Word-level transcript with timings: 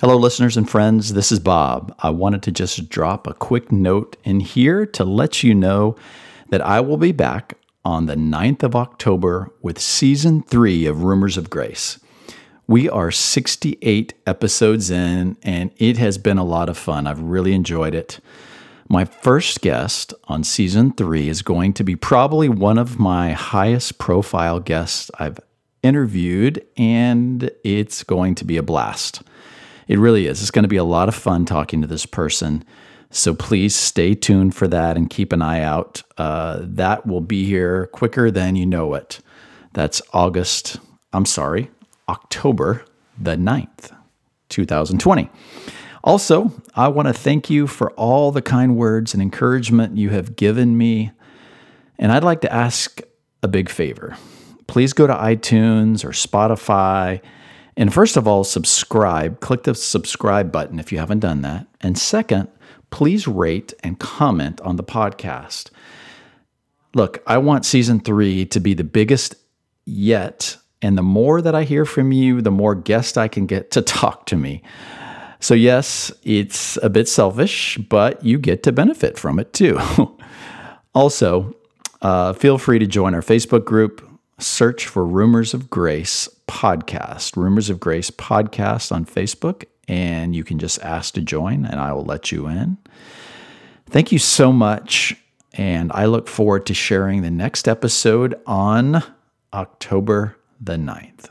Hello, 0.00 0.16
listeners 0.16 0.56
and 0.56 0.66
friends. 0.66 1.12
This 1.12 1.30
is 1.30 1.40
Bob. 1.40 1.94
I 1.98 2.08
wanted 2.08 2.42
to 2.44 2.50
just 2.50 2.88
drop 2.88 3.26
a 3.26 3.34
quick 3.34 3.70
note 3.70 4.16
in 4.24 4.40
here 4.40 4.86
to 4.86 5.04
let 5.04 5.42
you 5.42 5.54
know 5.54 5.94
that 6.48 6.62
I 6.62 6.80
will 6.80 6.96
be 6.96 7.12
back 7.12 7.58
on 7.84 8.06
the 8.06 8.14
9th 8.14 8.62
of 8.62 8.74
October 8.74 9.52
with 9.60 9.78
season 9.78 10.42
three 10.42 10.86
of 10.86 11.02
Rumors 11.02 11.36
of 11.36 11.50
Grace. 11.50 12.00
We 12.66 12.88
are 12.88 13.10
68 13.10 14.14
episodes 14.26 14.90
in, 14.90 15.36
and 15.42 15.70
it 15.76 15.98
has 15.98 16.16
been 16.16 16.38
a 16.38 16.44
lot 16.44 16.70
of 16.70 16.78
fun. 16.78 17.06
I've 17.06 17.20
really 17.20 17.52
enjoyed 17.52 17.94
it. 17.94 18.20
My 18.88 19.04
first 19.04 19.60
guest 19.60 20.14
on 20.24 20.44
season 20.44 20.94
three 20.94 21.28
is 21.28 21.42
going 21.42 21.74
to 21.74 21.84
be 21.84 21.94
probably 21.94 22.48
one 22.48 22.78
of 22.78 22.98
my 22.98 23.32
highest 23.32 23.98
profile 23.98 24.60
guests 24.60 25.10
I've 25.18 25.40
interviewed, 25.82 26.66
and 26.78 27.50
it's 27.62 28.02
going 28.02 28.34
to 28.36 28.46
be 28.46 28.56
a 28.56 28.62
blast. 28.62 29.22
It 29.90 29.98
really 29.98 30.28
is. 30.28 30.40
It's 30.40 30.52
going 30.52 30.62
to 30.62 30.68
be 30.68 30.76
a 30.76 30.84
lot 30.84 31.08
of 31.08 31.16
fun 31.16 31.44
talking 31.44 31.80
to 31.80 31.86
this 31.88 32.06
person. 32.06 32.64
So 33.10 33.34
please 33.34 33.74
stay 33.74 34.14
tuned 34.14 34.54
for 34.54 34.68
that 34.68 34.96
and 34.96 35.10
keep 35.10 35.32
an 35.32 35.42
eye 35.42 35.62
out. 35.62 36.04
Uh, 36.16 36.60
that 36.62 37.08
will 37.08 37.20
be 37.20 37.44
here 37.44 37.88
quicker 37.88 38.30
than 38.30 38.54
you 38.54 38.66
know 38.66 38.94
it. 38.94 39.18
That's 39.72 40.00
August, 40.12 40.78
I'm 41.12 41.26
sorry, 41.26 41.72
October 42.08 42.84
the 43.18 43.34
9th, 43.34 43.92
2020. 44.48 45.28
Also, 46.04 46.52
I 46.76 46.86
want 46.86 47.08
to 47.08 47.12
thank 47.12 47.50
you 47.50 47.66
for 47.66 47.90
all 47.94 48.30
the 48.30 48.42
kind 48.42 48.76
words 48.76 49.12
and 49.12 49.20
encouragement 49.20 49.96
you 49.96 50.10
have 50.10 50.36
given 50.36 50.78
me. 50.78 51.10
And 51.98 52.12
I'd 52.12 52.22
like 52.22 52.42
to 52.42 52.52
ask 52.52 53.00
a 53.42 53.48
big 53.48 53.68
favor. 53.68 54.16
Please 54.68 54.92
go 54.92 55.08
to 55.08 55.14
iTunes 55.14 56.04
or 56.04 56.10
Spotify 56.10 57.20
and 57.76 57.92
first 57.92 58.16
of 58.16 58.26
all, 58.26 58.44
subscribe. 58.44 59.40
Click 59.40 59.62
the 59.64 59.74
subscribe 59.74 60.52
button 60.52 60.78
if 60.78 60.92
you 60.92 60.98
haven't 60.98 61.20
done 61.20 61.42
that. 61.42 61.66
And 61.80 61.96
second, 61.98 62.48
please 62.90 63.26
rate 63.26 63.72
and 63.82 63.98
comment 63.98 64.60
on 64.62 64.76
the 64.76 64.84
podcast. 64.84 65.70
Look, 66.94 67.22
I 67.26 67.38
want 67.38 67.64
season 67.64 68.00
three 68.00 68.44
to 68.46 68.60
be 68.60 68.74
the 68.74 68.84
biggest 68.84 69.36
yet. 69.86 70.56
And 70.82 70.98
the 70.98 71.02
more 71.02 71.40
that 71.42 71.54
I 71.54 71.64
hear 71.64 71.84
from 71.84 72.12
you, 72.12 72.40
the 72.40 72.50
more 72.50 72.74
guests 72.74 73.16
I 73.16 73.28
can 73.28 73.46
get 73.46 73.70
to 73.72 73.82
talk 73.82 74.26
to 74.26 74.36
me. 74.36 74.62
So, 75.42 75.54
yes, 75.54 76.12
it's 76.22 76.76
a 76.82 76.90
bit 76.90 77.08
selfish, 77.08 77.78
but 77.78 78.22
you 78.22 78.38
get 78.38 78.62
to 78.64 78.72
benefit 78.72 79.18
from 79.18 79.38
it 79.38 79.54
too. 79.54 79.80
also, 80.94 81.54
uh, 82.02 82.34
feel 82.34 82.58
free 82.58 82.78
to 82.78 82.86
join 82.86 83.14
our 83.14 83.22
Facebook 83.22 83.64
group. 83.64 84.06
Search 84.40 84.86
for 84.86 85.04
Rumors 85.04 85.54
of 85.54 85.70
Grace 85.70 86.28
podcast, 86.48 87.36
Rumors 87.36 87.70
of 87.70 87.78
Grace 87.78 88.10
podcast 88.10 88.90
on 88.90 89.04
Facebook, 89.04 89.64
and 89.88 90.34
you 90.34 90.44
can 90.44 90.58
just 90.58 90.80
ask 90.82 91.14
to 91.14 91.20
join, 91.20 91.64
and 91.64 91.80
I 91.80 91.92
will 91.92 92.04
let 92.04 92.32
you 92.32 92.46
in. 92.46 92.78
Thank 93.86 94.12
you 94.12 94.18
so 94.18 94.52
much, 94.52 95.16
and 95.52 95.90
I 95.92 96.06
look 96.06 96.28
forward 96.28 96.66
to 96.66 96.74
sharing 96.74 97.22
the 97.22 97.30
next 97.30 97.68
episode 97.68 98.40
on 98.46 99.02
October 99.52 100.36
the 100.60 100.76
9th. 100.76 101.30